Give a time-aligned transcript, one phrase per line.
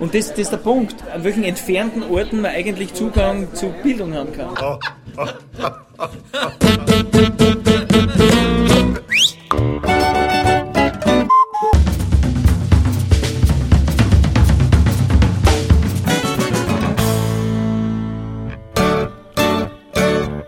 [0.00, 4.14] Und das, das ist der Punkt, an welchen entfernten Orten man eigentlich Zugang zu Bildung
[4.14, 4.54] haben kann.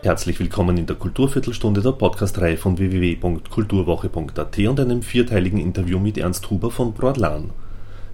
[0.02, 6.48] Herzlich willkommen in der Kulturviertelstunde der Podcastreihe von www.kulturwoche.at und einem vierteiligen Interview mit Ernst
[6.50, 7.50] Huber von Broadlan.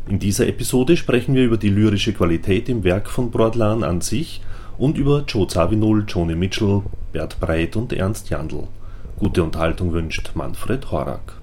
[0.09, 4.41] In dieser Episode sprechen wir über die lyrische Qualität im Werk von Broadlan an sich
[4.79, 8.69] und über Joe Zawinul, Joni Mitchell, Bert Breit und Ernst Jandl.
[9.19, 11.35] Gute Unterhaltung wünscht Manfred Horak.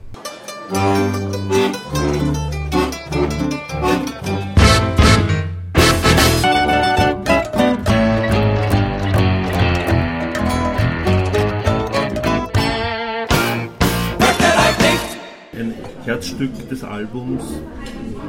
[15.51, 15.73] Ein
[16.05, 17.43] Herzstück des Albums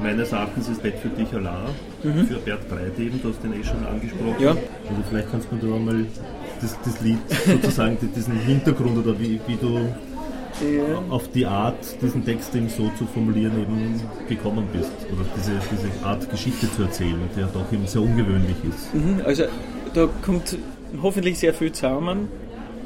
[0.04, 1.70] meines Erachtens ist Bett für dich allein,
[2.04, 2.26] Mhm.
[2.28, 4.36] für Bert Breit eben, du hast den eh schon angesprochen.
[4.38, 4.50] Ja.
[4.50, 6.04] Also vielleicht kannst du mir da einmal
[6.60, 9.80] das, das Lied sozusagen, diesen Hintergrund oder wie, wie du
[11.10, 14.92] auf die Art, diesen Text eben so zu formulieren eben gekommen bist.
[15.12, 18.94] Oder diese, diese Art Geschichte zu erzählen, die ja doch eben sehr ungewöhnlich ist.
[18.94, 19.44] Mhm, Also
[19.94, 20.56] da kommt
[21.02, 22.28] hoffentlich sehr viel zusammen.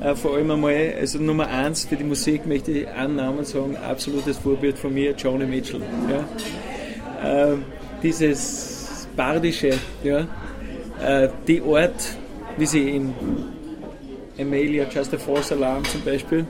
[0.00, 3.76] Äh, vor allem einmal, also Nummer eins für die Musik möchte ich einen Namen sagen,
[3.76, 5.80] absolutes Vorbild von mir, Joni Mitchell.
[6.10, 6.24] Ja.
[7.22, 7.56] Äh,
[8.02, 9.74] dieses Bardische,
[10.04, 10.26] ja,
[11.04, 12.16] äh, die Art,
[12.56, 13.14] wie sie in
[14.38, 16.46] Amelia Just a False Alarm zum Beispiel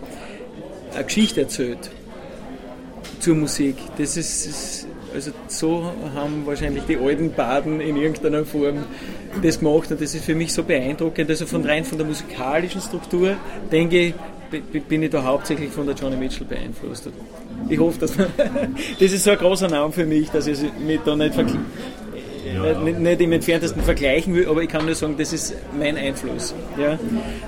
[0.95, 1.91] eine Geschichte erzählt
[3.21, 3.77] zur Musik.
[3.97, 8.85] Das ist, ist also so haben wahrscheinlich die alten Baden in irgendeiner Form
[9.43, 11.31] das gemacht und das ist für mich so beeindruckend.
[11.31, 13.37] Also von rein von der musikalischen Struktur
[13.73, 14.15] denke ich,
[14.51, 17.09] bin ich da hauptsächlich von der Johnny Mitchell beeinflusst.
[17.69, 18.17] Ich hoffe, dass
[19.01, 22.99] das ist so ein großer Name für mich, dass ich mich da nicht, äh, nicht,
[22.99, 26.55] nicht im entferntesten vergleichen will, aber ich kann nur sagen, das ist mein Einfluss.
[26.79, 26.99] Ja?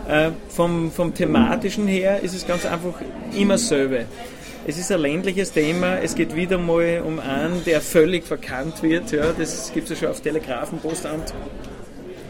[0.09, 2.95] Äh, vom, vom thematischen her ist es ganz einfach
[3.37, 4.07] immer dasselbe.
[4.67, 9.11] Es ist ein ländliches Thema, es geht wieder mal um einen, der völlig verkannt wird.
[9.11, 11.33] Ja, das gibt es ja schon auf Telegrafenpostamt.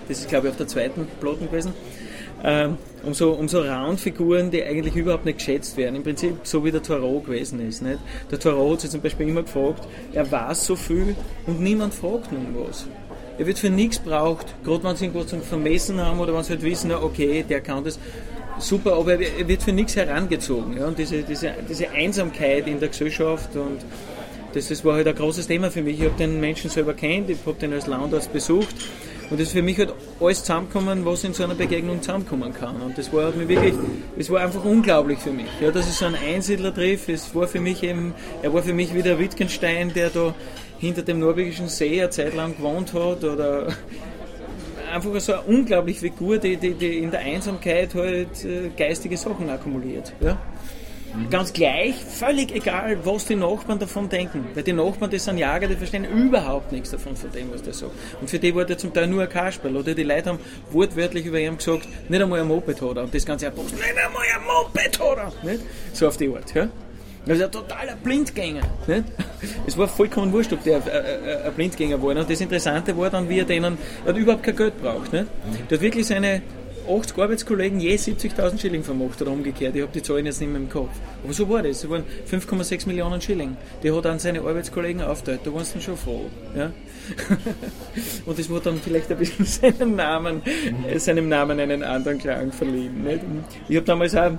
[0.09, 1.73] Das ist, glaube ich, auf der zweiten Platten gewesen.
[2.43, 5.97] Ähm, um, so, um so Roundfiguren, die eigentlich überhaupt nicht geschätzt werden.
[5.97, 7.83] Im Prinzip so wie der Thoreau gewesen ist.
[7.83, 7.99] Nicht?
[8.31, 11.15] Der Thoreau hat sich zum Beispiel immer gefragt, er weiß so viel
[11.47, 12.87] und niemand fragt nun was.
[13.39, 16.51] Er wird für nichts braucht, gerade wenn sie irgendwas zum Vermessen haben oder wenn sie
[16.51, 17.99] halt wissen, na, okay, der kann das.
[18.59, 20.77] Super, aber er wird für nichts herangezogen.
[20.77, 20.87] Ja?
[20.87, 23.79] Und diese, diese, diese Einsamkeit in der Gesellschaft und
[24.53, 26.01] das, das war halt ein großes Thema für mich.
[26.01, 28.75] Ich habe den Menschen selber kennt, ich habe den als Landarzt besucht
[29.31, 32.83] und das ist für mich halt alles zusammengekommen, was in so einer Begegnung zusammenkommen kann.
[32.83, 33.75] Und das war halt mir wirklich,
[34.19, 35.47] es war einfach unglaublich für mich.
[35.61, 38.73] Ja, dass ich so einen Einsiedler trifft, es war für mich eben, er war für
[38.73, 40.35] mich wie der Wittgenstein, der da
[40.81, 43.69] hinter dem norwegischen See eine Zeit lang gewohnt hat oder
[44.93, 49.49] einfach so eine unglaubliche Figur, die, die, die in der Einsamkeit halt äh, geistige Sachen
[49.49, 50.13] akkumuliert.
[50.21, 50.39] Ja?
[51.31, 54.47] Ganz gleich, völlig egal, was die Nachbarn davon denken.
[54.55, 57.73] Weil die Nachbarn, das sind Jäger, die verstehen überhaupt nichts davon, von dem, was der
[57.73, 57.93] sagt.
[58.21, 59.77] Und für die war der zum Teil nur ein Kasperl.
[59.77, 60.39] Oder die Leute haben
[60.71, 63.03] wortwörtlich über ihn gesagt, nicht einmal ein Moped hat er.
[63.05, 65.51] Und das ganze Apostel, nicht einmal ein Moped hat er.
[65.51, 65.65] Nicht?
[65.93, 66.55] So auf die Art.
[66.55, 66.69] Ja?
[67.29, 68.63] Also ein totaler Blindgänger.
[68.87, 69.05] Nicht?
[69.67, 72.17] Es war vollkommen wurscht, ob der äh, äh, ein Blindgänger war.
[72.17, 75.13] Und das Interessante war dann, wie er denen, er hat überhaupt kein Geld braucht.
[75.13, 75.27] Nicht?
[75.69, 76.43] Der hat wirklich seine
[76.89, 79.75] 80 Arbeitskollegen je 70.000 Schilling vermacht oder umgekehrt.
[79.77, 80.91] Ich habe die Zahlen jetzt nicht mehr im Kopf.
[81.23, 81.85] Aber so war das.
[81.85, 83.57] Es waren 5,6 Millionen Schilling.
[83.83, 85.41] Die hat an seine Arbeitskollegen aufgeteilt.
[85.45, 86.27] Da du dann schon froh.
[86.57, 86.73] Ja?
[88.27, 90.43] Und das wurde dann vielleicht ein bisschen seinem Namen,
[90.89, 93.05] äh, seinem Namen einen anderen Klang verliehen.
[93.05, 93.21] Nicht?
[93.69, 94.33] Ich habe damals auch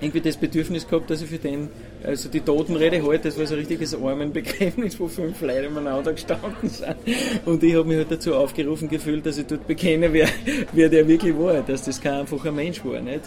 [0.00, 1.68] irgendwie das Bedürfnis gehabt, dass ich für den,
[2.02, 6.68] also die Totenrede halt, das war so ein richtiges Armenbegräbnis, wo fünf Leute umeinander gestanden
[6.68, 6.96] sind.
[7.44, 10.28] Und ich habe mich halt dazu aufgerufen gefühlt, dass ich dort bekenne, wer,
[10.72, 13.22] wer der wirklich war, dass das kein einfacher Mensch war, nicht?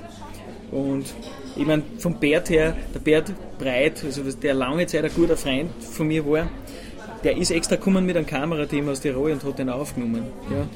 [0.71, 1.05] Und
[1.55, 5.71] ich meine, vom Bert her, der Bert Breit, also der lange Zeit ein guter Freund
[5.81, 6.47] von mir war,
[7.23, 10.23] der ist extra gekommen mit einem Kamerateam aus Tirol und hat den aufgenommen.
[10.49, 10.67] Ja.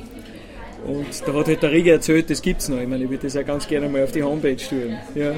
[0.86, 2.80] Und da hat halt der Rieger erzählt, das gibt's noch.
[2.80, 4.98] Ich meine, ich würde das ja ganz gerne mal auf die Homepage tun.
[5.16, 5.36] Ja.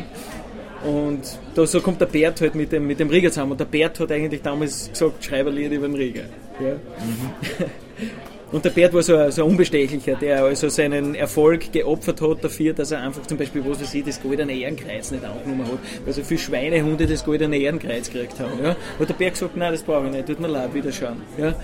[0.85, 1.21] Und
[1.55, 3.53] da so kommt der Bert halt mit dem, mit dem Rieger zusammen.
[3.53, 6.25] Und der Bert hat eigentlich damals gesagt, schreib ein Lied über den Rieger.
[6.59, 6.75] Ja.
[8.51, 12.43] Und der Bert war so ein, so ein Unbestechlicher, der also seinen Erfolg geopfert hat
[12.43, 15.79] dafür, dass er einfach zum Beispiel, was weiß ich, das goldene Ehrenkreuz nicht angenommen hat,
[16.05, 18.63] weil so viele Schweinehunde das goldene Ehrenkreuz gekriegt haben.
[18.63, 18.75] Ja.
[18.99, 21.21] Hat der Bert gesagt, nein, das brauche ich nicht, tut mir leid, wieder schauen.
[21.37, 21.55] Ja.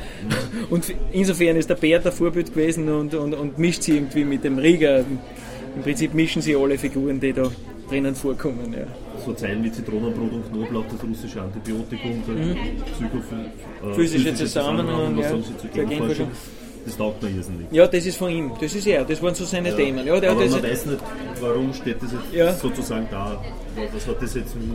[0.69, 4.43] Und insofern ist der Bert ein Vorbild gewesen und, und, und mischt sie irgendwie mit
[4.43, 5.05] dem Rieger.
[5.75, 7.49] Im Prinzip mischen sie alle Figuren, die da
[7.89, 8.73] drinnen vorkommen.
[8.73, 9.10] Ja.
[9.25, 12.57] So Zeilen wie Zitronenbrot und Knoblauch, das russische Antibiotikum, der Mhm.
[12.85, 15.25] Psycho, äh, Zusammenhang, was
[15.75, 16.27] ja, Genforschung?
[16.85, 17.67] Das taugt mir irrsinnig.
[17.71, 18.51] Ja, das ist von ihm.
[18.59, 19.05] Das ist er.
[19.05, 20.05] Das waren so seine Themen.
[20.05, 20.99] Ja, der aber man weiß nicht,
[21.39, 22.53] warum steht das jetzt Ja.
[22.53, 23.39] sozusagen da.
[23.93, 24.65] Was hat das jetzt mit,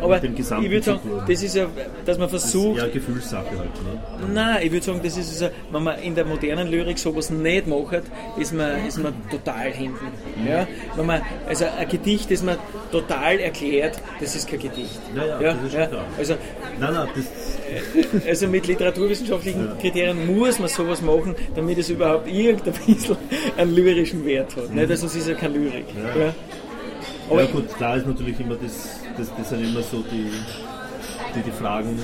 [0.00, 1.66] aber dem Gesamten ich würde sagen, das ist ja,
[2.06, 3.58] dass man das ist versucht, eher Gefühlssache halt.
[3.58, 4.32] Ne?
[4.32, 7.66] Nein, ich würde sagen, das ist also, wenn man in der modernen Lyrik sowas nicht
[7.66, 8.04] macht,
[8.38, 10.06] ist man, ist man total hinten.
[10.48, 10.66] Ja?
[10.94, 12.56] Wenn man, also ein Gedicht, das man
[12.90, 15.00] total erklärt, das ist kein Gedicht.
[15.14, 16.04] Ja, ja, das ist schon klar.
[16.16, 16.34] Also,
[16.80, 22.72] Nein, nein, das, also mit literaturwissenschaftlichen Kriterien muss man sowas machen, damit es überhaupt irgendein
[22.86, 23.16] bisschen
[23.56, 24.70] einen lyrischen Wert hat.
[24.72, 25.86] Nicht, also es ist ja keine Lyrik.
[25.96, 26.22] Ja.
[26.26, 26.34] Ja.
[27.28, 30.30] Aber ja gut, klar ist natürlich immer das, das, das sind immer so die,
[31.34, 31.98] die, die Fragen,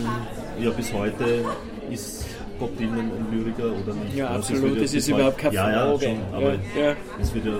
[0.60, 1.44] ja bis heute
[1.90, 2.24] ist
[2.58, 4.16] Bob Dylan ein Lyriker oder nicht.
[4.16, 6.04] Ja, Also absolut, ja das ist überhaupt keine ja, Ja, Frage.
[6.06, 6.96] schon, aber Ja, ja.
[7.20, 7.52] es wird ja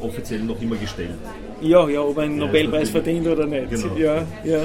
[0.00, 1.10] offiziell noch immer gestellt.
[1.60, 3.70] Ja, ja, ob er einen Ja, Nobelpreis verdient oder nicht.
[3.70, 3.96] Genau.
[3.96, 4.60] Ja, ja.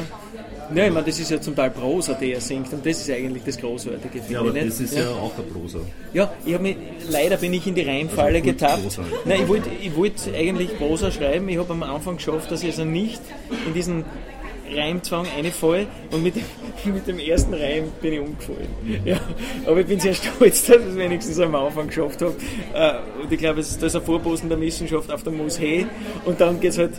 [0.73, 3.09] Ja, ich meine, das ist ja zum Teil Prosa, die er singt, und das ist
[3.11, 4.09] eigentlich das Großartige.
[4.19, 4.67] finde Ja, aber ich, nicht?
[4.67, 5.79] das ist ja, auch eine Prosa.
[6.13, 6.77] Ja, ich habe mich,
[7.09, 8.81] leider bin ich in die Reimfalle Also getappt.
[8.83, 9.03] Prosa.
[9.25, 11.47] Nein, ich wollte ich wollt eigentlich Prosa schreiben.
[11.49, 13.21] Ich habe am Anfang geschafft, dass ich also nicht
[13.67, 14.03] in diesen
[14.73, 16.43] Reimzwang einfalle und mit dem,
[16.93, 18.67] mit dem ersten Reim bin ich umgefallen.
[19.05, 19.19] Ja,
[19.67, 22.35] aber ich bin sehr stolz, dass ich es wenigstens am Anfang geschafft habe.
[22.73, 25.85] Äh, Und ich glaube, es ist- das ist ein Vorposten der Wissenschaft auf der Musee
[26.25, 26.93] und dann geht es halt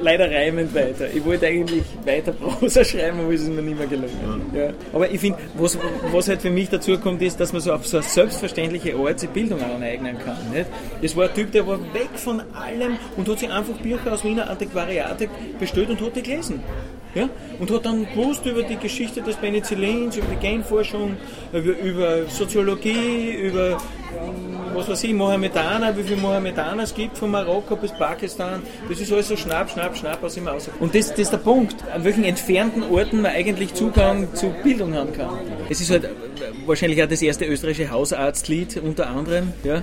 [0.00, 1.06] leider reimend weiter.
[1.14, 4.50] Ich wollte eigentlich weiter Prosa schreiben, aber es ist mir nicht mehr gelungen.
[4.54, 4.70] Ja.
[4.92, 5.78] Aber ich finde, was,
[6.12, 9.20] was halt für mich dazu kommt, ist, dass man so auf so eine selbstverständliche Art
[9.20, 10.36] sich Bildung aneignen kann.
[10.52, 10.66] Nicht?
[11.02, 14.24] Das war ein Typ, der war weg von allem und hat sich einfach Bücher aus
[14.24, 15.28] Wiener Antiquariate
[15.58, 16.62] bestellt und hat die gelesen.
[17.14, 17.28] Ja?
[17.58, 21.16] Und hat dann gewusst über die Geschichte des Penicillins, über die Genforschung,
[21.52, 23.78] über, über Soziologie, über
[24.74, 28.62] was weiß ich, Mohammedaner, wie viele Mohammedaner es gibt, von Marokko bis Pakistan.
[28.88, 30.68] Das ist alles so schnapp, schnapp, schnapp aus ihm raus.
[30.80, 34.94] Und das, das ist der Punkt, an welchen entfernten Orten man eigentlich Zugang zu Bildung
[34.94, 35.38] haben kann.
[35.68, 36.08] Es ist halt
[36.66, 39.52] wahrscheinlich auch das erste österreichische Hausarztlied unter anderem.
[39.62, 39.82] Ja?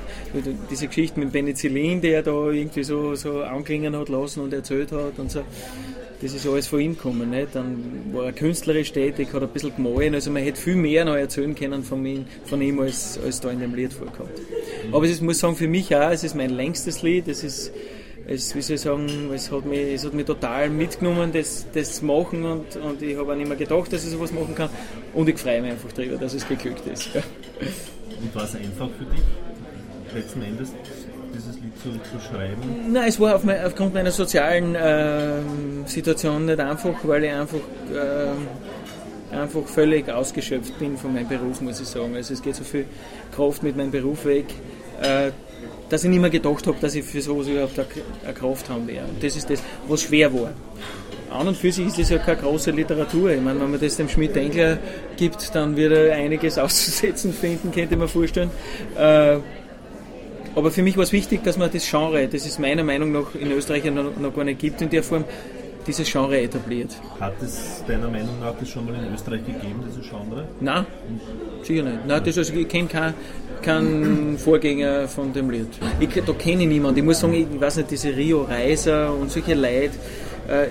[0.70, 5.18] Diese Geschichte mit Penicillin, der da irgendwie so, so anklingen hat lassen und erzählt hat
[5.18, 5.44] und so.
[6.22, 7.32] Das ist alles von ihm gekommen.
[7.32, 7.56] Nicht?
[7.56, 10.14] Dann war er künstlerisch tätig, hat ein bisschen gemalt.
[10.14, 13.50] Also man hätte viel mehr noch erzählen können von ihm, von ihm als, als da
[13.50, 14.32] in dem Lied vorkommt.
[14.92, 17.28] Aber es ist, muss sagen, für mich auch, es ist mein längstes Lied.
[17.28, 17.72] Es ist,
[18.28, 21.96] es, wie soll ich sagen, es hat mich, es hat mich total mitgenommen, das, das
[21.96, 24.70] zu machen und, und ich habe auch nicht mehr gedacht, dass ich sowas machen kann.
[25.14, 27.14] Und ich freue mich einfach darüber, dass es geglückt ist.
[27.16, 27.22] Ja.
[28.22, 29.24] Und war es einfach für dich,
[30.14, 30.72] letzten Endes,
[31.34, 32.62] dieses Lied zu, zu schreiben?
[32.92, 37.60] Nein, es war auf mein, aufgrund meiner sozialen ähm, Situation nicht einfach, weil ich einfach,
[37.92, 38.48] ähm,
[39.32, 42.16] einfach völlig ausgeschöpft bin von meinem Beruf, muss ich sagen.
[42.16, 42.86] Also es geht so viel
[43.36, 44.46] Kraft mit meinem Beruf weg,
[45.02, 45.32] äh,
[45.90, 49.08] dass ich nicht mehr gedacht habe, dass ich für sowas überhaupt eine, Kraft haben werde.
[49.08, 50.54] Und das ist das, was schwer war.
[51.32, 53.32] An und für sich ist das ja keine große Literatur.
[53.32, 54.78] Ich meine, wenn man das dem Schmidt-Denkler
[55.16, 58.52] gibt, dann wird er einiges auszusetzen finden, könnte man vorstellen.
[58.98, 59.38] Äh,
[60.56, 63.36] aber für mich war es wichtig, dass man das Genre, das es meiner Meinung nach
[63.40, 65.24] in Österreich noch, noch gar nicht gibt in der Form,
[65.88, 66.96] dieses Genre etabliert.
[67.20, 70.48] Hat es deiner Meinung nach das schon mal in Österreich gegeben, dieses Genre?
[70.60, 70.86] Nein,
[71.64, 72.06] sicher nicht.
[72.06, 73.14] Nein, das, also, ich kenne keinen
[73.62, 75.68] kein Vorgänger von dem Lied.
[76.00, 77.00] Ich, da kenne ich niemanden.
[77.00, 79.92] Ich muss sagen, ich weiß nicht, diese Rio Reiser und solche Leute,
[80.48, 80.68] äh,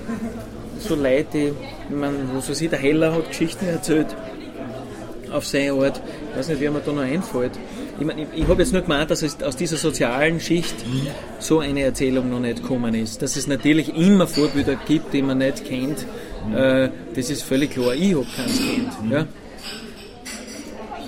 [0.78, 4.08] so Leute, die, meine, was weiß ich, der Heller hat Geschichten erzählt
[5.32, 6.00] auf seine Art.
[6.32, 7.52] Ich weiß nicht, wer mir da noch einfällt.
[8.00, 10.74] Ich, mein, ich, ich habe jetzt nur gemeint, dass es aus dieser sozialen Schicht
[11.38, 13.20] so eine Erzählung noch nicht gekommen ist.
[13.20, 16.06] Dass es natürlich immer Vorbilder gibt, die man nicht kennt,
[16.56, 17.94] äh, das ist völlig klar.
[17.94, 19.12] Ich habe keins kennt.
[19.12, 19.26] Ja?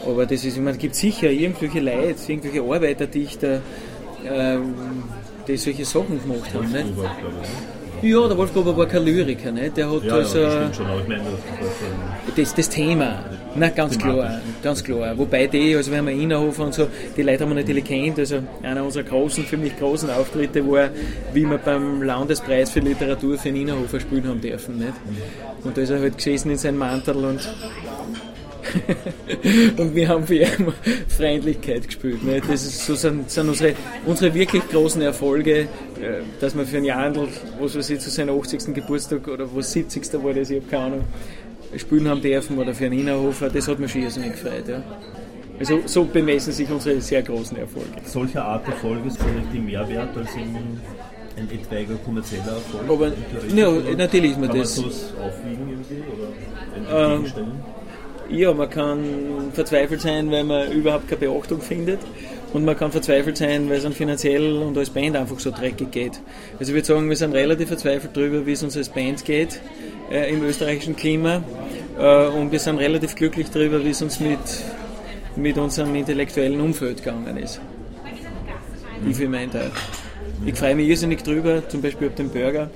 [0.06, 3.62] Aber das ist, ich meine, es gibt sicher irgendwelche Leute, irgendwelche Arbeiterdichter,
[4.26, 4.75] ähm,
[5.49, 6.70] die solche Sachen gemacht haben.
[6.70, 6.92] Nicht?
[8.02, 8.09] Ne?
[8.09, 9.76] Ja, der Wolfgruber war kein Lyriker, nicht?
[9.76, 13.25] der hat Ja, also ja, das stimmt schon, aber ich meine, das das, das Thema,
[13.54, 15.16] na ganz klar, ganz klar.
[15.18, 18.38] Wobei die, also wir haben Innerhofer und so, die Leute haben wir natürlich kennt, also
[18.62, 20.90] einer unserer großen, für mich großen Auftritte war,
[21.32, 24.94] wie wir beim Landespreis für Literatur für den Innerhofer spielen haben dürfen, nicht?
[25.64, 27.40] Und da ist er halt gesessen in seinem Mantel und
[29.76, 30.72] und wir haben für ihn
[31.08, 32.22] Freundlichkeit gespielt.
[32.24, 32.44] Nicht?
[32.48, 33.74] Das ist, so sind, sind unsere,
[34.06, 35.66] unsere wirklich großen Erfolge, äh,
[36.40, 37.28] dass wir für ein Jandl,
[37.60, 38.74] was weiß ich, zu seinem 80.
[38.74, 40.22] Geburtstag oder was 70.
[40.22, 41.04] war das, ich habe keine Ahnung,
[41.76, 44.68] spielen haben dürfen oder für einen Innerhofer, das hat mich schon irrsinnig gefreut.
[44.68, 44.82] Ja.
[45.58, 47.88] Also so bemessen sich unsere sehr großen Erfolge.
[48.04, 50.80] solcher Art Erfolge sind nicht die mehr wert als ein,
[51.36, 52.82] ein etwaiger kommerzieller Erfolg?
[52.88, 53.12] Aber
[53.54, 56.02] ja, natürlich ist mir Kann das- man sowas aufwiegen irgendwie
[56.90, 57.24] oder Ähm?
[58.30, 59.04] Ja, man kann
[59.52, 62.00] verzweifelt sein, weil man überhaupt keine Beachtung findet.
[62.52, 65.90] Und man kann verzweifelt sein, weil es dann finanziell und als Band einfach so dreckig
[65.90, 66.20] geht.
[66.58, 69.58] Also ich würde sagen, wir sind relativ verzweifelt darüber, wie es uns als Band geht
[70.10, 71.42] äh, im österreichischen Klima.
[71.98, 74.38] Äh, und wir sind relativ glücklich darüber, wie es uns mit,
[75.36, 77.60] mit unserem intellektuellen Umfeld gegangen ist.
[79.08, 79.70] Ich für meinen Teil.
[80.44, 82.70] Ich freue mich irrsinnig drüber, zum Beispiel auf den Burger.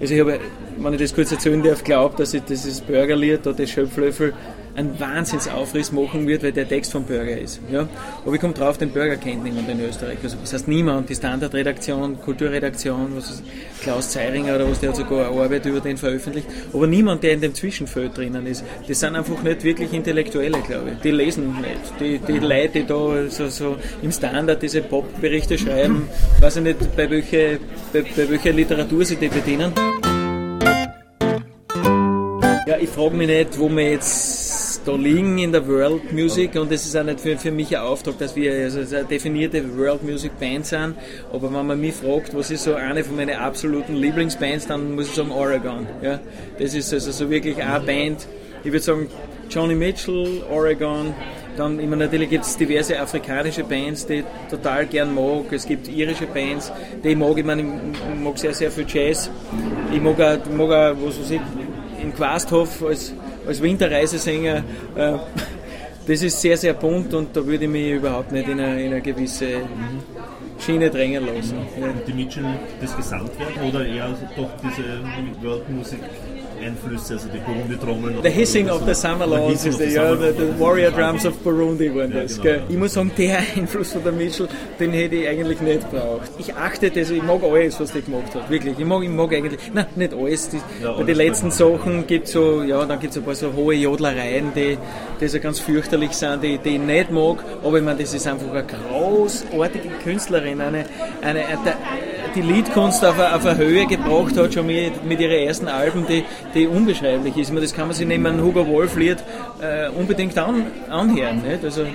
[0.00, 0.38] Also ich habe,
[0.78, 4.34] wenn ich das kurz erzählen darf, glaubt, dass ich dieses Burgerlied oder das Schöpflöffel
[4.76, 7.60] einen Wahnsinnsaufriss machen wird, weil der Text vom Burger ist.
[7.70, 7.88] Ja?
[8.24, 10.18] Aber ich komme drauf, den Burger kennt niemand in Österreich.
[10.22, 13.42] Also, das heißt niemand, die Standardredaktion, Kulturredaktion, was ist,
[13.82, 17.32] Klaus Zeiringer oder was, der hat sogar eine Arbeit über den veröffentlicht, aber niemand, der
[17.32, 18.64] in dem Zwischenfeld drinnen ist.
[18.86, 20.98] Das sind einfach nicht wirklich Intellektuelle, glaube ich.
[21.00, 22.00] Die lesen nicht.
[22.00, 26.08] Die, die Leute, die da so, so im Standard diese Pop-Berichte schreiben,
[26.40, 27.58] weiß ich nicht, bei welcher,
[27.92, 29.72] bei, bei welcher Literatur sie die bedienen.
[32.66, 34.45] Ja, ich frage mich nicht, wo wir jetzt
[34.86, 37.82] da liegen in der World Music und das ist auch nicht für, für mich ein
[37.82, 40.94] Auftrag, dass wir also eine definierte World Music Band sind,
[41.32, 45.08] aber wenn man mich fragt, was ist so eine von meinen absoluten Lieblingsbands, dann muss
[45.08, 45.86] ich sagen Oregon.
[46.02, 46.20] Ja?
[46.58, 48.28] Das ist also so wirklich eine Band,
[48.62, 49.08] ich würde sagen
[49.50, 51.14] Johnny Mitchell, Oregon,
[51.56, 55.50] dann immer natürlich gibt es diverse afrikanische Bands, die ich total gern mag.
[55.50, 56.70] Es gibt irische Bands,
[57.02, 57.36] die ich mag.
[57.38, 59.30] Ich meine, ich mag sehr, sehr viel Jazz.
[59.92, 61.40] Ich mag auch, mag auch was weiß ich,
[62.02, 63.14] in Quasthof als
[63.46, 64.64] als Winterreisesänger,
[64.96, 65.12] äh,
[66.06, 68.92] das ist sehr, sehr bunt und da würde ich mich überhaupt nicht in eine, in
[68.92, 69.60] eine gewisse
[70.58, 71.56] Schiene drängen lassen.
[71.80, 71.88] Ja.
[72.06, 72.44] Die Mitchell
[72.80, 75.00] das Gesamtwerk oder eher doch diese
[75.42, 75.98] World Music
[76.64, 78.16] Einflüsse, also die Burundi-Trommeln.
[78.22, 81.94] The Hissing of the Summer Lawns ist der, ja, the, the Warrior Drums of Burundi
[81.94, 82.36] waren das.
[82.38, 82.64] Ja, genau.
[82.68, 84.48] Ich muss sagen, der Einfluss von der Mitchell,
[84.78, 86.30] den hätte ich eigentlich nicht braucht.
[86.38, 88.78] Ich achte das, ich mag alles, was die gemacht hat, wirklich.
[88.78, 90.50] Ich mag, ich mag eigentlich, nein, nicht alles.
[90.50, 93.34] Die, ja, bei den letzten Sachen gibt es so, ja, dann gibt es ein paar
[93.34, 94.78] so hohe Jodlereien, die,
[95.20, 98.26] die so ganz fürchterlich sind, die, die ich nicht mag, aber ich meine, das ist
[98.26, 100.84] einfach eine großartige Künstlerin, eine,
[101.22, 101.58] eine, eine
[102.36, 106.06] die Liedkunst auf eine, auf eine Höhe gebracht hat, schon mit, mit ihren ersten Alben,
[106.06, 106.24] die,
[106.54, 107.52] die unbeschreiblich ist.
[107.56, 109.18] Das kann man sich neben einem Hugo Wolf-Lied
[109.60, 111.42] äh, unbedingt an, anhören.
[111.42, 111.64] Nicht?
[111.64, 111.86] Also,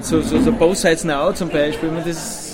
[0.00, 2.44] so, so, so Both Sides Now zum Beispiel, man das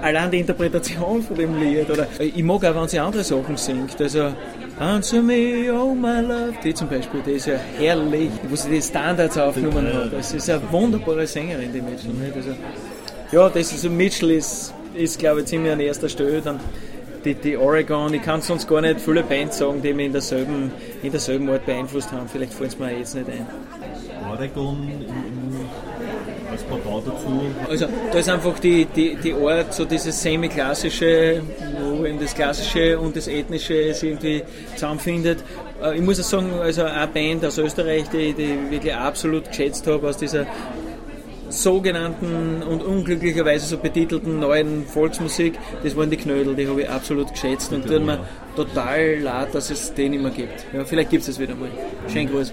[0.00, 1.90] allein die Interpretation von dem Lied.
[1.90, 4.00] Oder ich mag auch, wenn sie andere Sachen singt.
[4.00, 4.32] Also,
[4.78, 8.82] Answer me, oh my love, die zum Beispiel, die ist ja herrlich, wo sie die
[8.82, 10.12] Standards aufgenommen hat.
[10.12, 12.12] Das ist eine wunderbare Sängerin, die Mädchen.
[12.36, 12.50] Also,
[13.32, 16.40] ja, das ist, Mitchell ist, ist glaube ich, ziemlich an erster Stelle.
[16.40, 16.60] Dann
[17.24, 20.70] die, die Oregon, ich kann sonst gar nicht viele Bands sagen, die mich in derselben,
[21.02, 22.28] in derselben Art beeinflusst haben.
[22.28, 23.46] Vielleicht fallen es mir jetzt nicht ein.
[24.30, 24.88] Oregon
[26.50, 27.42] als Pendant dazu?
[27.68, 31.42] Also da ist einfach die, die, die Art, so dieses semi-klassische,
[31.80, 34.42] wo eben das Klassische und das Ethnische sich irgendwie
[34.74, 35.38] zusammenfindet.
[35.82, 39.48] Äh, ich muss auch sagen, also eine Band aus Österreich, die, die ich wirklich absolut
[39.48, 40.46] geschätzt habe, aus dieser
[41.48, 47.32] sogenannten und unglücklicherweise so betitelten neuen Volksmusik, das waren die Knödel, die habe ich absolut
[47.32, 48.20] geschätzt und tut mir
[48.56, 50.66] total leid, dass es den immer gibt.
[50.72, 51.70] Ja, vielleicht gibt es es wieder mal.
[52.12, 52.52] Schön groß.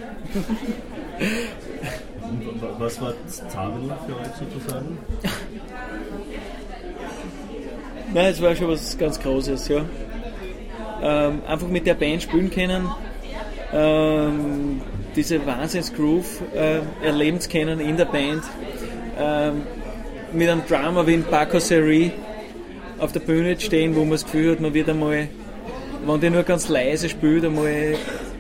[2.80, 4.98] Was war Zabel für euch sozusagen?
[8.14, 9.86] Nein, es war schon was ganz Großes, ja.
[11.02, 12.90] Ähm, einfach mit der Band spielen können,
[13.74, 14.82] ähm,
[15.16, 18.44] diese Wahnsinns-Groove äh, erleben zu können in der Band,
[20.34, 22.12] mit einem Drama wie in Paco Seri
[23.00, 25.28] auf der Bühne stehen, wo man das Gefühl hat, man wird einmal,
[26.06, 27.96] wenn der nur ganz leise spielt, einmal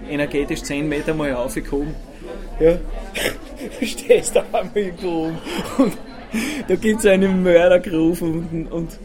[0.09, 1.95] energetisch 10 Meter mal aufgehoben.
[2.59, 2.77] Ja.
[3.79, 5.37] Du stehst da einmal irgendwo um
[5.77, 5.93] und
[6.67, 8.99] da gibt es einen Mördergroove und, und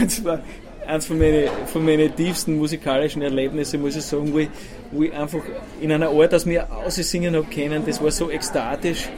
[0.00, 0.40] das war
[0.86, 4.48] eines von meinen, von meinen tiefsten musikalischen Erlebnissen, muss ich sagen, wo ich,
[4.90, 5.40] wo ich einfach
[5.80, 9.08] in einer Art aus mir aussingen habe können, das war so ekstatisch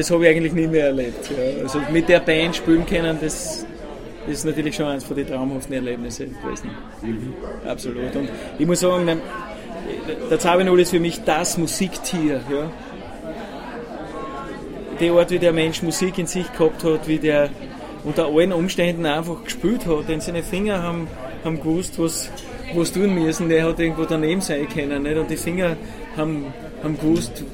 [0.00, 1.30] das habe ich eigentlich nie mehr erlebt.
[1.30, 1.62] Ja.
[1.62, 3.66] Also mit der Band spielen können, das,
[4.26, 6.70] das ist natürlich schon eines von den traumhaften Erlebnissen gewesen.
[7.02, 7.34] Mhm.
[7.68, 8.16] Absolut.
[8.16, 9.20] Und ich muss sagen,
[10.30, 12.40] der Zabinol ist für mich das Musiktier.
[12.50, 12.70] Ja.
[14.98, 17.50] Die Art, wie der Mensch Musik in sich gehabt hat, wie der
[18.02, 21.08] unter allen Umständen einfach gespielt hat, denn seine Finger haben,
[21.44, 22.30] haben gewusst, was,
[22.74, 23.50] was tun müssen.
[23.50, 25.02] Der hat irgendwo daneben sein können.
[25.02, 25.18] Nicht?
[25.18, 25.76] Und die Finger
[26.16, 26.46] haben,
[26.82, 27.44] haben gewusst,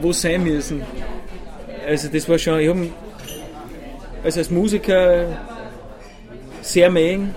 [0.00, 0.82] wo sein müssen.
[1.88, 2.90] Also das war schon, ich habe
[4.22, 5.24] also als Musiker
[6.60, 7.34] sehr mögen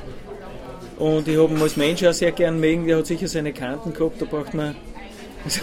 [0.97, 2.85] und ich habe ihn als Mensch auch sehr gern mögen.
[2.85, 4.75] Der hat sicher seine Kanten gehabt, da braucht man,
[5.45, 5.61] also,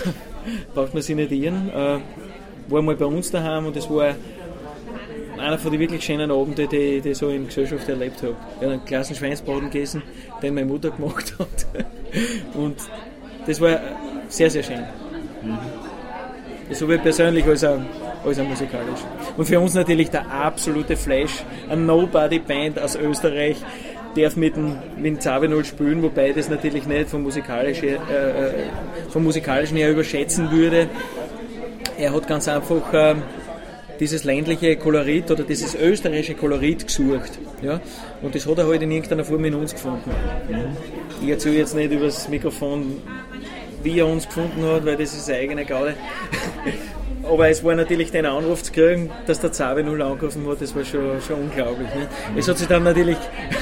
[0.75, 1.69] braucht man sich nicht irren.
[1.69, 1.99] Äh,
[2.69, 4.15] war mal bei uns daheim und das war
[5.39, 8.37] einer von den wirklich schönen Abende, die, die ich so in Gesellschaft erlebt habe.
[8.57, 10.03] Ich habe einen klassen Schweinsbraten gegessen,
[10.43, 11.67] den meine Mutter gemacht hat.
[12.55, 12.77] Und
[13.47, 13.79] das war
[14.29, 14.83] sehr, sehr schön.
[15.43, 15.59] Mhm.
[16.75, 17.79] Sowohl persönlich als auch,
[18.29, 19.01] als auch musikalisch.
[19.37, 23.57] Und für uns natürlich der absolute Flash, eine Nobody-Band aus Österreich,
[24.17, 28.53] darf mit dem, Zabinol spielen, wobei das natürlich nicht vom musikalischen, äh, äh,
[29.11, 30.89] vom musikalischen her überschätzen würde.
[31.97, 33.15] Er hat ganz einfach äh,
[34.01, 37.39] dieses ländliche Kolorit oder dieses österreichische Kolorit gesucht.
[37.63, 37.81] Ja?
[38.23, 40.11] Und das hat er halt in irgendeiner Form in uns gefunden.
[41.23, 43.03] Ich erzähle jetzt nicht über das Mikrofon,
[43.83, 45.95] wie er uns gefunden hat, weil das ist seine eigene Gaude.
[47.29, 50.75] Aber es war natürlich den Anruf zu kriegen, dass der Zabe 0 angerufen hat, das
[50.75, 51.89] war schon, schon unglaublich.
[51.95, 52.09] Ne?
[52.37, 53.19] Es hat sich dann natürlich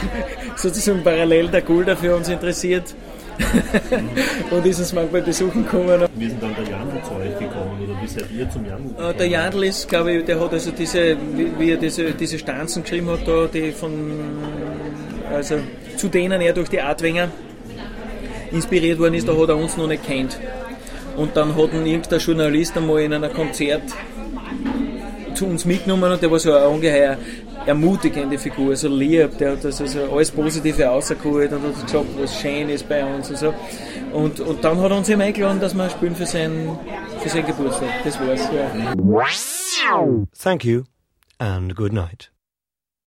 [0.56, 2.94] sozusagen parallel der Gulda für uns interessiert
[4.50, 6.06] und ist uns manchmal besuchen gekommen.
[6.14, 8.88] Wie ist denn dann der Jandl zu euch gekommen oder wie seid ihr zum Jandl
[8.88, 9.11] gekommen?
[9.11, 11.16] Äh, der Jandl ist, glaube ich, der hat also diese,
[11.58, 13.92] wie er diese, diese Stanzen geschrieben hat, da, die von,
[15.30, 15.56] also
[15.96, 17.28] zu denen er durch die Adwinger
[18.52, 20.38] inspiriert worden ist, da hat er uns noch nicht kennt.
[21.16, 23.82] Und dann hat ihn irgendein Journalist einmal in einem Konzert
[25.35, 27.18] zu uns mitgenommen und der war so eine ungeheuer
[27.66, 32.40] ermutigende Figur, so lieb, der hat das also alles Positive rausgeholt und hat gesagt, was
[32.40, 33.54] schön ist bei uns und so.
[34.12, 36.78] Und, und dann hat er uns eben eingeladen, dass wir spielen für seinen,
[37.20, 37.88] für seinen Geburtstag.
[38.04, 38.70] Das war's, ja.
[40.40, 40.85] Thank you
[41.38, 42.30] and good night.